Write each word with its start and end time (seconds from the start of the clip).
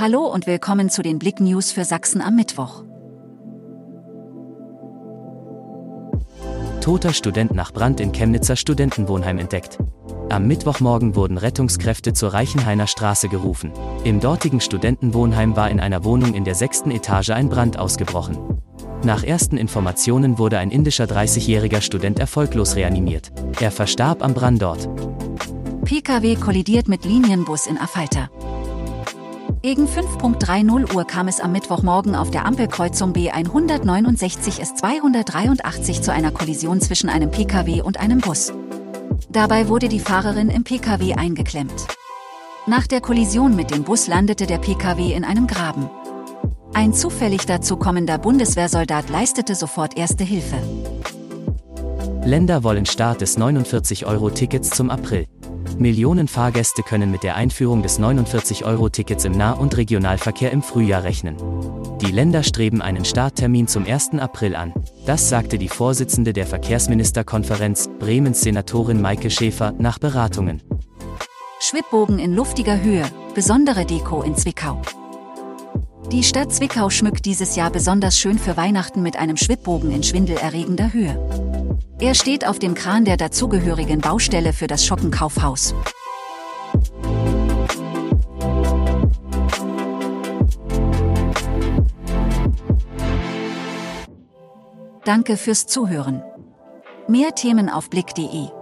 Hallo 0.00 0.26
und 0.26 0.46
willkommen 0.46 0.90
zu 0.90 1.02
den 1.02 1.18
Blick 1.18 1.40
News 1.40 1.72
für 1.72 1.84
Sachsen 1.84 2.20
am 2.20 2.36
Mittwoch. 2.36 2.84
Toter 6.80 7.12
Student 7.12 7.52
nach 7.52 7.72
Brand 7.72 7.98
in 7.98 8.12
Chemnitzer 8.12 8.54
Studentenwohnheim 8.54 9.38
entdeckt. 9.38 9.78
Am 10.28 10.46
Mittwochmorgen 10.46 11.16
wurden 11.16 11.36
Rettungskräfte 11.36 12.12
zur 12.12 12.32
Reichenhainer 12.32 12.86
Straße 12.86 13.28
gerufen. 13.28 13.72
Im 14.04 14.20
dortigen 14.20 14.60
Studentenwohnheim 14.60 15.56
war 15.56 15.68
in 15.68 15.80
einer 15.80 16.04
Wohnung 16.04 16.34
in 16.34 16.44
der 16.44 16.54
sechsten 16.54 16.92
Etage 16.92 17.30
ein 17.30 17.48
Brand 17.48 17.76
ausgebrochen. 17.76 18.38
Nach 19.02 19.24
ersten 19.24 19.56
Informationen 19.56 20.38
wurde 20.38 20.58
ein 20.58 20.70
indischer 20.70 21.06
30-jähriger 21.06 21.80
Student 21.80 22.20
erfolglos 22.20 22.76
reanimiert. 22.76 23.32
Er 23.58 23.72
verstarb 23.72 24.22
am 24.22 24.32
Brandort. 24.32 24.88
Pkw 25.84 26.36
kollidiert 26.36 26.86
mit 26.86 27.04
Linienbus 27.04 27.66
in 27.66 27.78
Affalter. 27.78 28.30
Gegen 29.68 29.84
5.30 29.84 30.94
Uhr 30.94 31.04
kam 31.04 31.28
es 31.28 31.40
am 31.40 31.52
Mittwochmorgen 31.52 32.14
auf 32.14 32.30
der 32.30 32.46
Ampelkreuzung 32.46 33.12
B169 33.12 34.62
S283 34.62 36.00
zu 36.00 36.10
einer 36.10 36.30
Kollision 36.30 36.80
zwischen 36.80 37.10
einem 37.10 37.30
Pkw 37.30 37.82
und 37.82 38.00
einem 38.00 38.22
Bus. 38.22 38.50
Dabei 39.28 39.68
wurde 39.68 39.90
die 39.90 40.00
Fahrerin 40.00 40.48
im 40.48 40.64
Pkw 40.64 41.12
eingeklemmt. 41.16 41.86
Nach 42.66 42.86
der 42.86 43.02
Kollision 43.02 43.56
mit 43.56 43.70
dem 43.70 43.84
Bus 43.84 44.06
landete 44.06 44.46
der 44.46 44.56
Pkw 44.56 45.12
in 45.12 45.22
einem 45.22 45.46
Graben. 45.46 45.90
Ein 46.72 46.94
zufällig 46.94 47.44
dazu 47.44 47.76
kommender 47.76 48.16
Bundeswehrsoldat 48.16 49.10
leistete 49.10 49.54
sofort 49.54 49.98
erste 49.98 50.24
Hilfe. 50.24 50.56
Länder 52.24 52.64
wollen 52.64 52.86
Start 52.86 53.20
des 53.20 53.36
49-Euro-Tickets 53.36 54.70
zum 54.70 54.88
April. 54.88 55.26
Millionen 55.78 56.28
Fahrgäste 56.28 56.82
können 56.82 57.10
mit 57.10 57.22
der 57.22 57.36
Einführung 57.36 57.82
des 57.82 58.00
49-Euro-Tickets 58.00 59.24
im 59.24 59.32
Nah- 59.32 59.52
und 59.52 59.76
Regionalverkehr 59.76 60.50
im 60.50 60.62
Frühjahr 60.62 61.04
rechnen. 61.04 61.36
Die 62.00 62.10
Länder 62.10 62.42
streben 62.42 62.82
einen 62.82 63.04
Starttermin 63.04 63.68
zum 63.68 63.86
1. 63.86 64.14
April 64.18 64.56
an. 64.56 64.72
Das 65.06 65.28
sagte 65.28 65.58
die 65.58 65.68
Vorsitzende 65.68 66.32
der 66.32 66.46
Verkehrsministerkonferenz, 66.46 67.88
Bremens 67.98 68.40
Senatorin 68.40 69.00
Maike 69.00 69.30
Schäfer, 69.30 69.72
nach 69.78 69.98
Beratungen. 69.98 70.62
Schwibbogen 71.60 72.18
in 72.18 72.34
luftiger 72.34 72.80
Höhe, 72.80 73.04
besondere 73.34 73.84
Deko 73.84 74.22
in 74.22 74.36
Zwickau. 74.36 74.80
Die 76.12 76.22
Stadt 76.22 76.52
Zwickau 76.52 76.88
schmückt 76.88 77.26
dieses 77.26 77.54
Jahr 77.54 77.70
besonders 77.70 78.18
schön 78.18 78.38
für 78.38 78.56
Weihnachten 78.56 79.02
mit 79.02 79.16
einem 79.16 79.36
Schwibbogen 79.36 79.90
in 79.90 80.02
schwindelerregender 80.02 80.92
Höhe. 80.92 81.67
Er 82.00 82.14
steht 82.14 82.46
auf 82.46 82.60
dem 82.60 82.74
Kran 82.74 83.04
der 83.04 83.16
dazugehörigen 83.16 84.00
Baustelle 84.00 84.52
für 84.52 84.68
das 84.68 84.86
Schockenkaufhaus. 84.86 85.74
Danke 95.04 95.36
fürs 95.36 95.66
Zuhören. 95.66 96.22
Mehr 97.08 97.34
Themen 97.34 97.68
auf 97.68 97.90
blick.de 97.90 98.57